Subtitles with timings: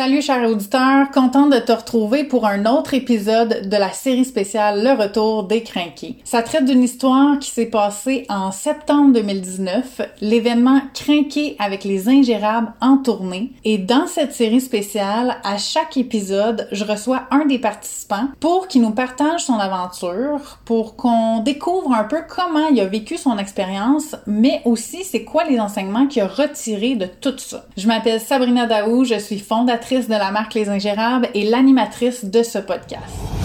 [0.00, 4.82] Salut chers auditeurs, contente de te retrouver pour un autre épisode de la série spéciale
[4.82, 6.16] Le Retour des Crinqués.
[6.24, 12.72] Ça traite d'une histoire qui s'est passée en septembre 2019, l'événement Crinqué avec les ingérables
[12.80, 13.52] en tournée.
[13.64, 18.80] Et dans cette série spéciale, à chaque épisode, je reçois un des participants pour qu'il
[18.80, 24.16] nous partage son aventure, pour qu'on découvre un peu comment il a vécu son expérience,
[24.26, 27.66] mais aussi c'est quoi les enseignements qu'il a retirés de tout ça.
[27.76, 32.44] Je m'appelle Sabrina Daou, je suis fondatrice de la marque Les Ingérables et l'animatrice de
[32.44, 33.39] ce podcast.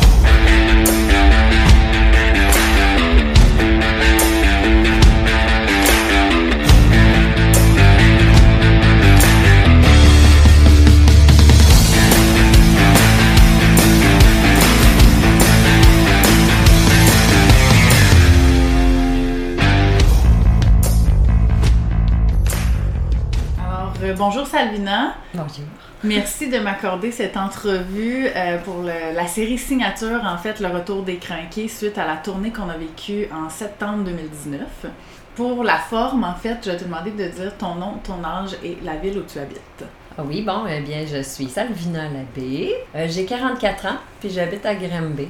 [24.05, 25.15] Euh, bonjour Salvina.
[25.33, 25.65] Bonjour.
[26.03, 31.03] Merci de m'accorder cette entrevue euh, pour le- la série signature, en fait, le retour
[31.03, 34.61] des crinqués suite à la tournée qu'on a vécue en septembre 2019.
[35.35, 38.51] Pour la forme, en fait, je vais te demander de dire ton nom, ton âge
[38.63, 39.83] et la ville où tu habites.
[40.17, 42.73] Ah oui, bon, eh bien, je suis Salvina Labbé.
[42.95, 45.27] Euh, j'ai 44 ans, puis j'habite à Granby,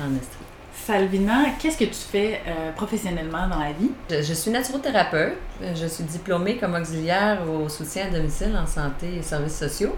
[0.00, 0.41] en Estrie.
[0.74, 3.90] Salvina, qu'est-ce que tu fais euh, professionnellement dans la vie?
[4.10, 5.34] Je, je suis naturothérapeute.
[5.62, 9.94] Euh, Je suis diplômée comme auxiliaire au soutien à domicile en santé et services sociaux.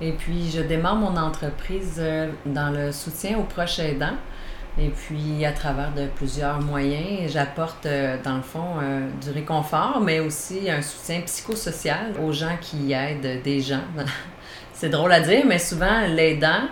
[0.00, 4.16] Et puis, je démarre mon entreprise euh, dans le soutien aux proches aidants.
[4.78, 7.88] Et puis, à travers de plusieurs moyens, j'apporte,
[8.22, 8.76] dans le fond,
[9.20, 13.82] du réconfort, mais aussi un soutien psychosocial aux gens qui aident des gens.
[14.72, 16.68] C'est drôle à dire, mais souvent, l'aidant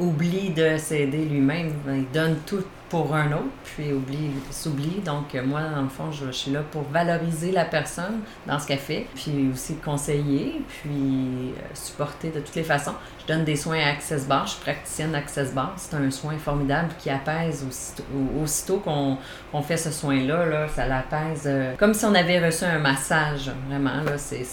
[0.00, 1.72] oublie de s'aider lui-même.
[1.86, 5.00] Il donne tout pour un autre, puis oublie, s'oublie.
[5.04, 8.66] Donc, euh, moi, dans le fond, je, suis là pour valoriser la personne dans ce
[8.66, 12.94] qu'elle fait, puis aussi conseiller, puis euh, supporter de toutes les façons.
[13.20, 15.74] Je donne des soins à Access Bar, je suis praticienne d'Access Bar.
[15.76, 20.86] C'est un soin formidable qui apaise aussitôt, au- aussitôt qu'on fait ce soin-là, là, ça
[20.86, 24.02] l'apaise euh, comme si on avait reçu un massage, vraiment.
[24.04, 24.46] Là, c'est...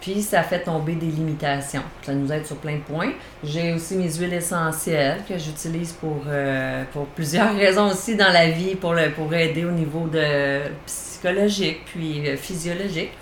[0.00, 1.82] Puis ça fait tomber des limitations.
[2.02, 3.12] Ça nous aide sur plein de points.
[3.42, 8.50] J'ai aussi mes huiles essentielles que j'utilise pour, euh, pour plusieurs raisons aussi dans la
[8.50, 13.12] vie, pour, pour aider au niveau de psychologique puis euh, physiologique.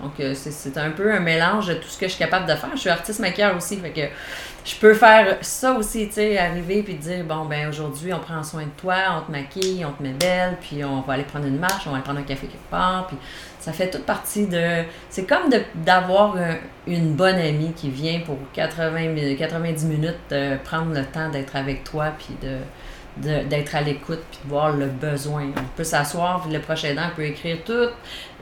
[0.00, 2.46] Donc, euh, c'est, c'est un peu un mélange de tout ce que je suis capable
[2.46, 2.70] de faire.
[2.74, 4.00] Je suis artiste maquilleur aussi, fait que
[4.64, 8.42] je peux faire ça aussi, tu sais, arriver puis dire, bon, ben aujourd'hui, on prend
[8.42, 11.46] soin de toi, on te maquille, on te met belle, puis on va aller prendre
[11.46, 13.16] une marche, on va aller prendre un café quelque part, puis
[13.62, 14.82] ça fait toute partie de...
[15.08, 16.56] C'est comme d'avoir un-
[16.86, 21.56] une bonne amie qui vient pour 80, mi- 90 minutes euh, prendre le temps d'être
[21.56, 22.56] avec toi, puis de
[23.18, 25.42] d'être à l'écoute puis de voir le besoin.
[25.54, 27.92] On peut s'asseoir, puis le prochain aidant peut écrire toutes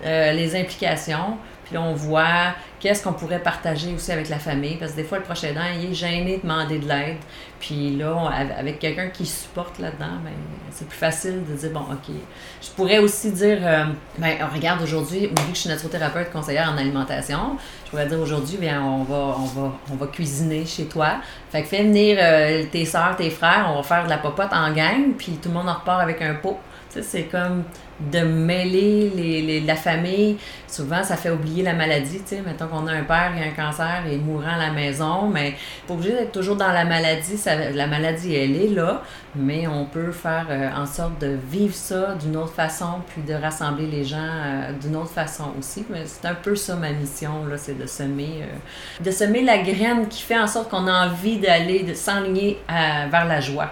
[0.04, 1.38] euh, les implications,
[1.70, 5.19] puis on voit qu'est-ce qu'on pourrait partager aussi avec la famille, parce que des fois,
[5.19, 7.19] le prochain aidant, il est gêné de demander de l'aide,
[7.60, 10.32] puis là, on- avec quelqu'un qui supporte là-dedans, ben,
[10.70, 12.14] c'est plus facile de dire, bon, OK.
[12.62, 13.84] Je pourrais aussi dire, euh,
[14.19, 18.56] ben, regarde, aujourd'hui, vu que je suis naturothérapeute conseillère en alimentation, je pourrais dire aujourd'hui,
[18.56, 21.16] bien, on on, on va cuisiner chez toi.
[21.53, 24.53] Fait que fais venir euh, tes soeurs, tes frères, on va faire de la popote
[24.53, 26.59] en gang, puis tout le monde en repart avec un pot.
[27.02, 27.62] C'est comme
[28.10, 30.38] de mêler les, les- la famille.
[30.66, 32.18] Souvent, ça fait oublier la maladie.
[32.20, 34.70] Tu sais, mettons qu'on a un père qui a un cancer et mourant à la
[34.72, 35.54] maison, mais
[35.86, 37.36] pas obligé d'être toujours dans la maladie.
[37.74, 39.02] La maladie, elle est là,
[39.36, 43.34] mais on peut faire euh, en sorte de vivre ça d'une autre façon, puis de
[43.34, 45.84] rassembler les gens euh, d'une autre façon aussi.
[45.90, 49.58] Mais c'est un peu ça ma mission, là, c'est de semer, euh, de semer la
[49.58, 53.70] graine qui fait en sorte qu'on a envie d'aller, de s'enligner vers la joie.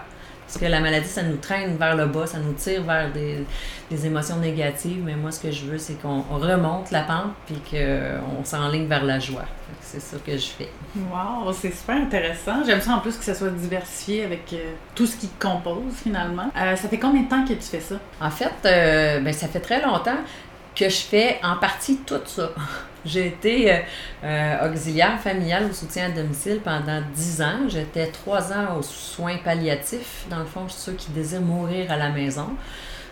[0.48, 3.44] Parce que la maladie, ça nous traîne vers le bas, ça nous tire vers des,
[3.90, 5.02] des émotions négatives.
[5.04, 9.04] Mais moi, ce que je veux, c'est qu'on remonte la pente puis qu'on s'enligne vers
[9.04, 9.44] la joie.
[9.82, 10.70] C'est ça que je fais.
[10.96, 12.64] Wow, c'est super intéressant.
[12.64, 15.92] J'aime ça en plus que ça soit diversifié avec euh, tout ce qui te compose
[16.02, 16.50] finalement.
[16.56, 17.96] Euh, ça fait combien de temps que tu fais ça?
[18.18, 20.16] En fait, euh, ben, ça fait très longtemps
[20.78, 22.50] que je fais en partie tout ça.
[23.04, 23.78] J'ai été euh,
[24.24, 27.68] euh, auxiliaire familiale au soutien à domicile pendant 10 ans.
[27.68, 32.10] J'étais 3 ans aux soins palliatifs, dans le fond, ceux qui désirent mourir à la
[32.10, 32.50] maison.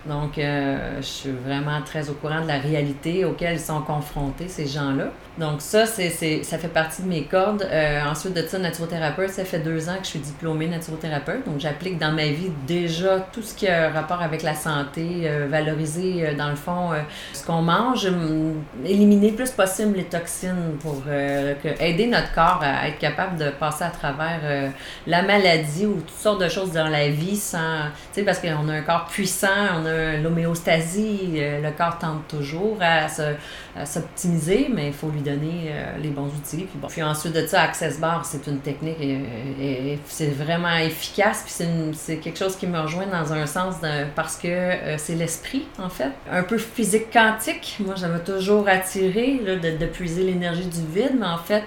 [0.05, 4.49] Donc, euh, je suis vraiment très au courant de la réalité auquel ils sont confrontés,
[4.49, 5.07] ces gens-là.
[5.39, 6.09] Donc, ça, c'est,
[6.43, 7.67] ça fait partie de mes cordes.
[7.71, 11.45] Euh, ensuite de ça, naturothérapeute, ça fait deux ans que je suis diplômée naturothérapeute.
[11.47, 15.47] Donc, j'applique dans ma vie déjà tout ce qui a rapport avec la santé, euh,
[15.51, 17.01] valoriser, euh, dans le fond, euh,
[17.35, 22.33] ce qu'on mange, hum, éliminer le plus possible les toxines pour euh, que- aider notre
[22.33, 24.69] corps à être capable de passer à travers euh,
[25.07, 27.83] la maladie ou toutes sortes de choses dans la vie sans.
[28.15, 29.49] Tu sais, parce qu'on a un corps puissant,
[29.83, 33.35] on a l'homéostasie, le corps tente toujours à se-
[33.79, 36.67] à s'optimiser, mais il faut lui donner les bons outils.
[36.89, 41.43] Puis, ensuite de ça, Access Bar, c'est une technique et, c'est vraiment efficace.
[41.45, 43.77] Puis c'est quelque chose qui me rejoint dans un sens
[44.15, 46.11] parce que c'est l'esprit, en fait.
[46.31, 47.79] Un peu physique quantique.
[47.85, 51.65] Moi, j'avais toujours attiré de, puiser l'énergie du vide, mais en fait,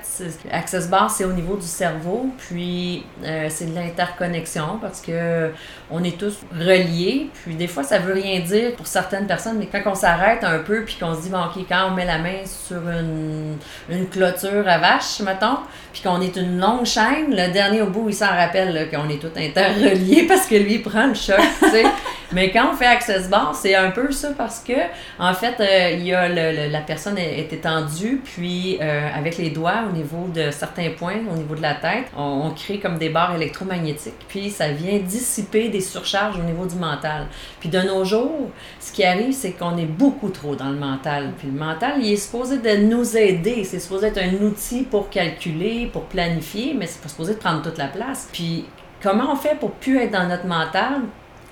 [0.51, 2.27] Access Bar, c'est au niveau du cerveau.
[2.37, 3.05] Puis
[3.49, 5.51] c'est de l'interconnexion parce que
[5.91, 7.29] on est tous reliés.
[7.43, 10.59] Puis des fois, ça veut rien dire pour certaines personnes, mais quand on s'arrête un
[10.59, 13.48] peu, puis qu'on se dit, bon, OK, quand on met la main sur une,
[13.89, 15.57] une clôture à vache, mettons,
[15.91, 19.19] puis qu'on est une longue chaîne, le dernier au bout, il s'en rappelle qu'on est
[19.19, 21.85] tous interreliés parce que lui, il prend le choc, tu sais.
[22.31, 24.73] Mais quand on fait Access Bar, c'est un peu ça parce que,
[25.17, 29.49] en fait, euh, il y a le, la personne est, étendue, puis euh, avec les
[29.49, 32.97] doigts au niveau de certains points, au niveau de la tête, on, on crée comme
[32.97, 37.27] des barres électromagnétiques, puis ça vient dissiper des surcharges au niveau du mental.
[37.59, 38.49] Puis de nos jours,
[38.79, 41.33] ce qui arrive, c'est qu'on est beaucoup trop dans le mental.
[41.37, 43.63] Puis le mental, il est supposé de nous aider.
[43.63, 47.61] C'est supposé être un outil pour calculer, pour planifier, mais c'est pas supposé de prendre
[47.61, 48.29] toute la place.
[48.31, 48.65] Puis
[49.01, 51.01] comment on fait pour plus être dans notre mental?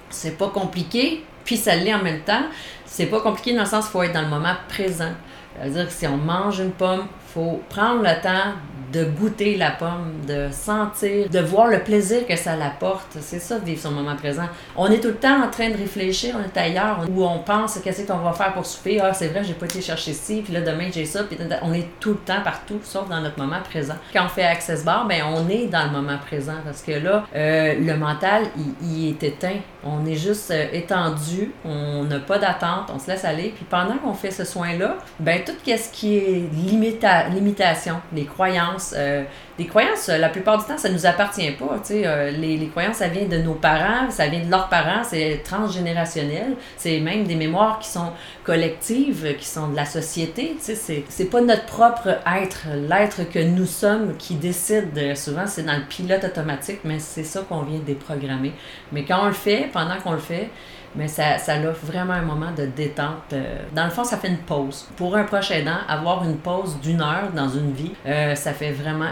[0.09, 2.43] C'est pas compliqué, puis ça l'est en même temps.
[2.85, 5.11] C'est pas compliqué dans le sens qu'il faut être dans le moment présent.
[5.55, 8.53] C'est-à-dire que si on mange une pomme, faut prendre le temps
[8.91, 13.17] de goûter la pomme, de sentir, de voir le plaisir que ça l'apporte.
[13.21, 14.47] C'est ça, vivre son moment présent.
[14.75, 17.79] On est tout le temps en train de réfléchir, on est ailleurs, où on pense
[17.83, 18.99] qu'est-ce qu'on va faire pour souper?
[19.01, 21.23] Ah, c'est vrai, j'ai pas été chercher ci, puis là, demain, j'ai ça.
[21.23, 23.95] Puis on est tout le temps partout, sauf dans notre moment présent.
[24.13, 27.25] Quand on fait Access Bar, ben, on est dans le moment présent parce que là,
[27.35, 28.43] euh, le mental,
[28.81, 29.59] il, est éteint.
[29.83, 33.53] On est juste euh, étendu, on n'a pas d'attente, on se laisse aller.
[33.55, 38.76] Puis pendant qu'on fait ce soin-là, ben, tout ce qui est limita limitation, les croyances,
[38.95, 39.23] euh,
[39.57, 41.81] des croyances, la plupart du temps, ça ne nous appartient pas.
[41.91, 45.41] Euh, les, les, croyances, ça vient de nos parents, ça vient de leurs parents, c'est
[45.43, 46.55] transgénérationnel.
[46.77, 48.11] C'est même des mémoires qui sont
[48.43, 50.57] collectives, qui sont de la société.
[50.59, 55.15] C'est, c'est pas notre propre être, l'être que nous sommes qui décide.
[55.15, 58.53] Souvent, c'est dans le pilote automatique, mais c'est ça qu'on vient déprogrammer.
[58.91, 60.49] Mais quand on le fait, pendant qu'on le fait,
[60.97, 63.33] mais ça, ça offre vraiment un moment de détente.
[63.33, 64.87] Euh, dans le fond, ça fait une pause.
[64.95, 68.71] Pour un proche aidant, avoir une pause d'une heure dans une vie, euh, ça fait
[68.71, 69.11] vraiment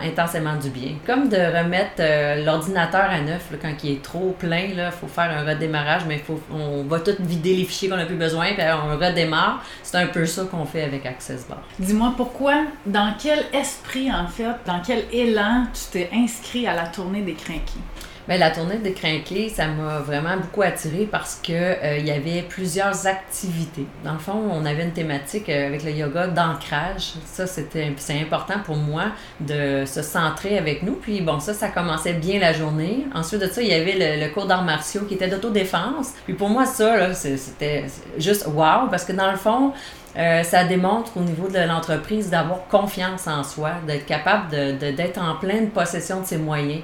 [0.61, 0.95] du bien.
[1.05, 5.31] Comme de remettre euh, l'ordinateur à neuf quand il est trop plein, il faut faire
[5.31, 8.97] un redémarrage, mais on va tout vider les fichiers qu'on n'a plus besoin, puis on
[8.97, 9.63] redémarre.
[9.81, 11.61] C'est un peu ça qu'on fait avec Access Bar.
[11.79, 16.87] Dis-moi pourquoi, dans quel esprit en fait, dans quel élan tu t'es inscrit à la
[16.87, 17.79] tournée des Crinqués?
[18.27, 22.11] Bien, la tournée de Crinqué, ça m'a vraiment beaucoup attiré parce que euh, il y
[22.11, 23.85] avait plusieurs activités.
[24.03, 27.13] Dans le fond, on avait une thématique euh, avec le yoga d'ancrage.
[27.25, 30.93] Ça, c'était c'est important pour moi de se centrer avec nous.
[30.93, 33.05] Puis bon, ça, ça commençait bien la journée.
[33.13, 36.13] Ensuite de ça, il y avait le, cours d'arts martiaux qui était d'autodéfense.
[36.25, 37.85] Puis pour moi, ça, c'était
[38.17, 39.71] juste wow parce que dans le fond,
[40.17, 45.19] euh, ça démontre au niveau de l'entreprise d'avoir confiance en soi, d'être capable de, d'être
[45.19, 46.81] en pleine possession de ses moyens.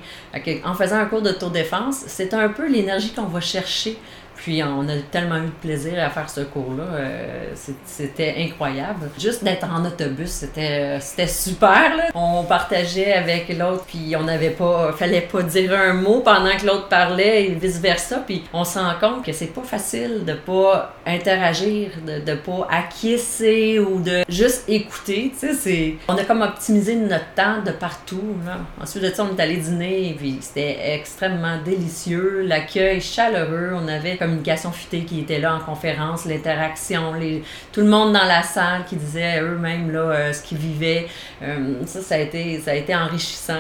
[0.66, 3.98] En faisant un cours d'autodéfense, c'est un peu l'énergie qu'on va chercher
[4.42, 6.84] puis on a tellement eu de plaisir à faire ce cours-là.
[6.84, 7.54] Euh,
[7.86, 9.12] c'était incroyable.
[9.20, 11.96] Juste d'être en autobus, c'était super.
[11.96, 12.04] Là.
[12.16, 16.66] On partageait avec l'autre, puis on n'avait pas, fallait pas dire un mot pendant que
[16.66, 18.24] l'autre parlait et vice versa.
[18.26, 22.68] Puis on se rend compte que c'est pas facile de pas interagir, de, de pas
[22.72, 25.32] acquiescer ou de juste écouter.
[25.38, 28.36] C'est, on a comme optimisé notre temps de partout.
[28.44, 28.58] Là.
[28.82, 32.42] Ensuite de ça, on est allé dîner, puis c'était extrêmement délicieux.
[32.44, 33.74] L'accueil chaleureux.
[33.76, 37.14] On avait comme communication futée qui était là en conférence, l'interaction,
[37.72, 41.08] tout le monde dans la salle qui disait eux-mêmes là, euh, ce qu'ils vivaient.
[41.44, 43.54] Euh, ça, ça a, été, ça a été enrichissant.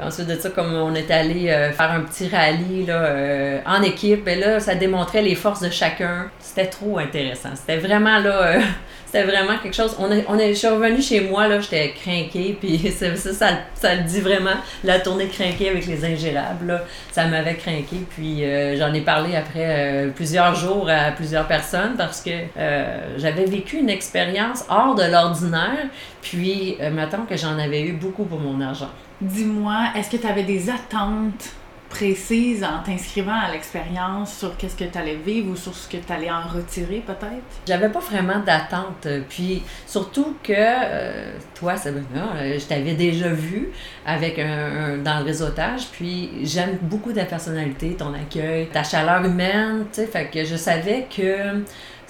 [0.00, 4.26] ensuite de ça, comme on est allé euh, faire un petit rallye là, en équipe,
[4.28, 6.30] et là, ça démontrait les forces de chacun.
[6.38, 7.50] C'était trop intéressant.
[7.54, 8.58] C'était vraiment là
[9.06, 9.94] c'était vraiment quelque chose.
[9.98, 13.48] On est, on est, je suis revenue chez moi, là, j'étais craquée, puis ça, ça,
[13.74, 14.56] ça, le dit vraiment.
[14.84, 16.80] La tournée craquée avec les ingérables,
[17.12, 17.96] ça m'avait craqué.
[18.16, 18.42] Puis
[18.78, 23.90] j'en ai parlé après plusieurs jours à plusieurs personnes parce que euh, j'avais vécu une
[23.90, 25.88] expérience hors de l'ordinaire.
[26.20, 28.90] Puis, mettons que j'en avais eu beaucoup pour mon argent.
[29.20, 31.52] Dis-moi, est-ce que tu avais des attentes
[31.92, 35.98] précise en t'inscrivant à l'expérience sur qu'est-ce que tu allais vivre ou sur ce que
[35.98, 37.44] tu allais en retirer peut-être?
[37.66, 39.06] J'avais pas vraiment d'attente.
[39.28, 43.70] Puis surtout que euh, toi, Sabrina, euh, je t'avais déjà vu
[44.06, 45.88] avec un, dans le réseautage.
[45.92, 49.84] Puis j'aime beaucoup ta personnalité, ton accueil, ta chaleur humaine.
[49.92, 51.62] Fait que je savais que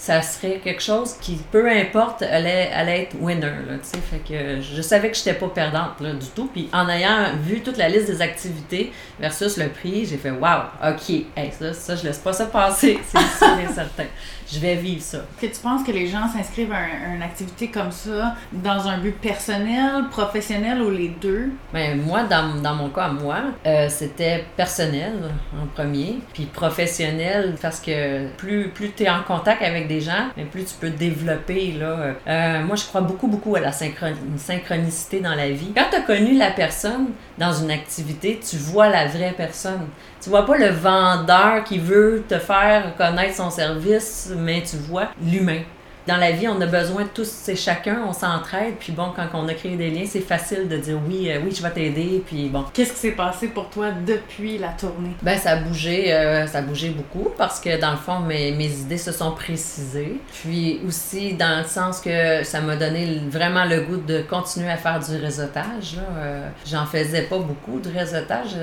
[0.03, 3.47] ça serait quelque chose qui, peu importe, allait, allait être winner.
[3.69, 6.51] Là, fait que je savais que je n'étais pas perdante là, du tout.
[6.53, 10.65] Puis en ayant vu toute la liste des activités versus le prix, j'ai fait Wow,
[10.85, 14.07] OK, hey, ça, ça, je laisse pas ça passer, c'est sûr et certain
[14.53, 15.19] je vais vivre ça.
[15.41, 19.19] Que tu penses que les gens s'inscrivent à, une activité comme ça dans un but
[19.19, 21.51] personnel, professionnel ou les deux?
[21.73, 25.15] Ben, moi, dans, dans mon cas, moi, euh, c'était personnel
[25.61, 30.29] en premier, puis professionnel parce que plus, plus tu es en contact avec des gens,
[30.51, 31.73] plus tu peux développer.
[31.73, 35.73] Là, euh, moi, je crois beaucoup, beaucoup à la synchronicité dans la vie.
[35.75, 37.09] Quand tu as connu la personne
[37.39, 39.89] dans une activité, tu vois la vraie personne.
[40.21, 45.09] Tu vois pas le vendeur qui veut te faire connaître son service, mais tu vois
[45.25, 45.63] l'humain
[46.07, 48.75] dans la vie, on a besoin de tous c'est chacun, on s'entraide.
[48.79, 51.55] Puis bon, quand on a créé des liens, c'est facile de dire oui, euh, oui,
[51.55, 52.23] je vais t'aider.
[52.27, 52.65] Puis bon.
[52.73, 55.13] Qu'est-ce qui s'est passé pour toi depuis la tournée?
[55.23, 58.53] Ben, ça a bougé, euh, ça a bougé beaucoup parce que dans le fond, mes,
[58.53, 60.17] mes idées se sont précisées.
[60.43, 64.77] Puis aussi, dans le sens que ça m'a donné vraiment le goût de continuer à
[64.77, 65.97] faire du réseautage.
[66.17, 68.57] Euh, j'en faisais pas beaucoup de réseautage.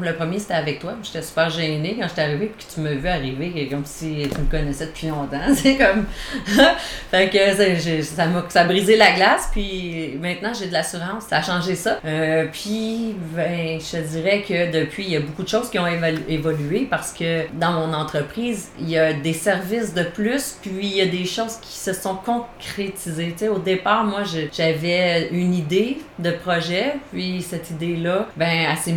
[0.00, 0.94] Le premier, c'était avec toi.
[1.02, 4.40] J'étais super gênée quand j'étais arrivée puis que tu me vu arriver comme si tu
[4.40, 5.38] me connaissais depuis longtemps.
[5.54, 6.06] C'est comme.
[7.10, 11.42] fait que ça, ça a brisé la glace, puis maintenant j'ai de l'assurance, ça a
[11.42, 11.98] changé ça.
[12.04, 15.86] Euh, puis, ben, je dirais que depuis, il y a beaucoup de choses qui ont
[15.86, 20.96] évolué parce que dans mon entreprise, il y a des services de plus, puis il
[20.96, 23.34] y a des choses qui se sont concrétisées.
[23.48, 28.94] au départ, moi, j'avais une idée de projet, puis cette idée-là, ben, elle s'est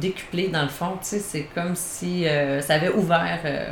[0.00, 0.98] décuplée dans le fond.
[1.00, 3.40] C'est comme si euh, ça avait ouvert.
[3.44, 3.66] Euh,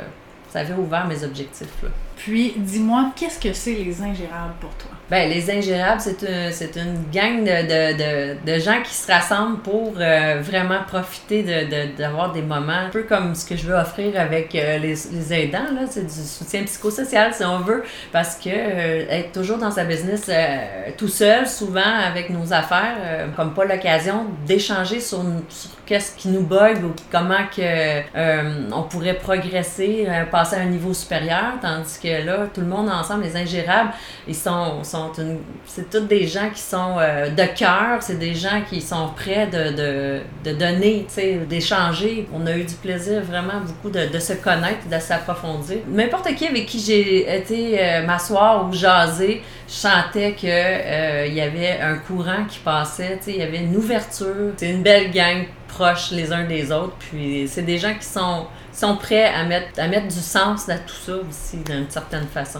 [0.49, 1.81] ça avait ouvert mes objectifs.
[1.81, 1.89] Là.
[2.23, 4.91] Puis, dis-moi, qu'est-ce que c'est les ingérables pour toi?
[5.11, 9.59] Ben, les ingérables, c'est une, c'est une gang de, de, de, gens qui se rassemblent
[9.59, 13.75] pour euh, vraiment profiter de, d'avoir des moments, un peu comme ce que je veux
[13.75, 18.37] offrir avec euh, les, les, aidants, là, c'est du soutien psychosocial, si on veut, parce
[18.37, 20.31] que euh, être toujours dans sa business
[20.97, 26.43] tout seul, souvent avec nos affaires, comme pas l'occasion d'échanger sur, sur qu'est-ce qui nous
[26.43, 32.47] bug ou comment que, on pourrait progresser, passer à un niveau supérieur, tandis que là,
[32.53, 33.91] tout le monde ensemble, les ingérables,
[34.25, 34.83] ils sont
[35.65, 39.47] c'est tous des gens qui sont euh, de cœur, c'est des gens qui sont prêts
[39.47, 41.07] de, de, de donner,
[41.49, 42.27] d'échanger.
[42.33, 45.79] On a eu du plaisir vraiment beaucoup de, se connaître, de s'approfondir.
[45.87, 51.41] N'importe qui avec qui j'ai été euh, m'asseoir ou jaser, je sentais que euh, y
[51.41, 54.53] avait un courant qui passait, il y avait une ouverture.
[54.57, 56.95] C'est une belle gang proche les uns des autres.
[56.99, 60.77] Puis c'est des gens qui sont sont prêts à mettre, à mettre du sens à
[60.77, 62.59] tout ça aussi, d'une certaine façon.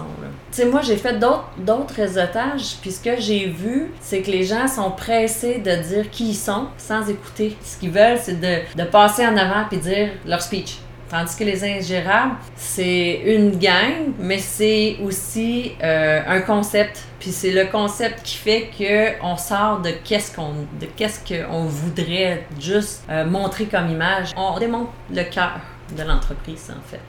[0.52, 4.44] Tu sais, moi, j'ai fait d'autres réseautages, puis ce que j'ai vu, c'est que les
[4.44, 7.58] gens sont pressés de dire qui ils sont sans écouter.
[7.64, 10.78] Ce qu'ils veulent, c'est de, de passer en avant puis dire leur speech.
[11.12, 17.04] Tandis que les ingérables, c'est une gang, mais c'est aussi euh, un concept.
[17.20, 21.20] Puis c'est le concept qui fait que on sort de qu'est-ce qu'on de qu'est-ce
[21.68, 24.32] voudrait juste euh, montrer comme image.
[24.38, 25.60] On démontre le cœur
[25.96, 27.02] de l'entreprise, en fait.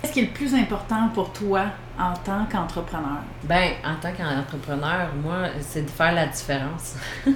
[0.00, 1.64] Qu'est-ce qui est le plus important pour toi
[1.98, 3.22] en tant qu'entrepreneur?
[3.44, 6.96] Ben, en tant qu'entrepreneur, moi, c'est de faire la différence.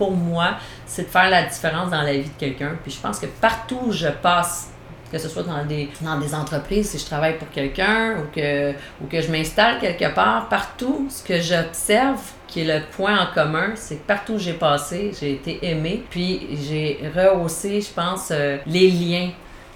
[0.00, 2.76] pour moi, c'est de faire la différence dans la vie de quelqu'un.
[2.82, 4.70] Puis je pense que partout où je passe,
[5.12, 8.72] que ce soit dans des, dans des entreprises, si je travaille pour quelqu'un ou que,
[9.02, 13.32] ou que je m'installe quelque part, partout, ce que j'observe, qui est le point en
[13.34, 18.28] commun, c'est que partout où j'ai passé, j'ai été aimé, puis j'ai rehaussé, je pense,
[18.30, 19.30] euh, les liens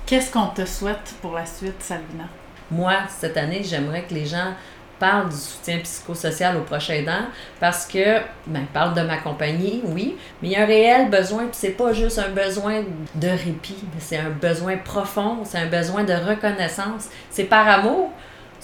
[0.07, 2.25] Qu'est-ce qu'on te souhaite pour la suite, Salvina?
[2.71, 4.53] Moi, cette année, j'aimerais que les gens
[4.99, 7.27] parlent du soutien psychosocial au prochain aidant
[7.59, 11.45] parce que, ben, parle de ma compagnie, oui, mais il y a un réel besoin,
[11.45, 12.83] puis c'est pas juste un besoin
[13.15, 17.09] de répit, c'est un besoin profond, c'est un besoin de reconnaissance.
[17.31, 18.13] C'est par amour,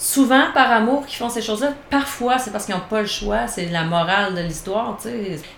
[0.01, 1.73] souvent par amour qu'ils font ces choses-là.
[1.91, 3.45] Parfois, c'est parce qu'ils n'ont pas le choix.
[3.45, 4.97] C'est la morale de l'histoire.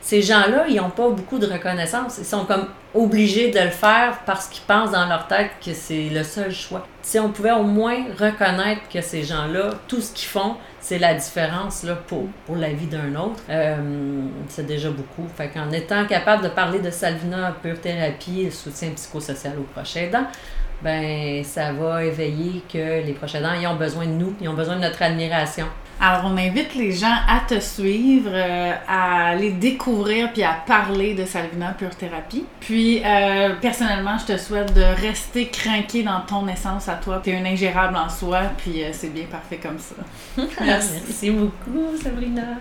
[0.02, 2.18] Ces gens-là, ils n'ont pas beaucoup de reconnaissance.
[2.18, 6.10] Ils sont comme obligés de le faire parce qu'ils pensent dans leur tête que c'est
[6.10, 6.86] le seul choix.
[7.02, 11.14] Si on pouvait au moins reconnaître que ces gens-là, tout ce qu'ils font, c'est la
[11.14, 13.78] différence là, pour, pour la vie d'un autre, euh,
[14.50, 15.26] c'est déjà beaucoup.
[15.38, 20.02] Fait qu'en étant capable de parler de Salvina Pure Thérapie et soutien psychosocial au prochain
[20.02, 20.28] aidant,
[20.84, 24.54] ben ça va éveiller que les prochains dents, ils ont besoin de nous, ils ont
[24.54, 25.66] besoin de notre admiration.
[26.00, 31.14] Alors, on invite les gens à te suivre, euh, à les découvrir puis à parler
[31.14, 32.46] de Salvina Pure Thérapie.
[32.60, 37.22] Puis, euh, personnellement, je te souhaite de rester craqué dans ton essence à toi.
[37.24, 39.96] Tu es un ingérable en soi, puis euh, c'est bien parfait comme ça.
[40.66, 42.58] Merci beaucoup, Sabrina.